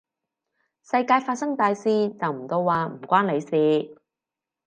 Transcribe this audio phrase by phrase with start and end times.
[0.81, 3.95] 世界發生大事，就唔到話唔關你事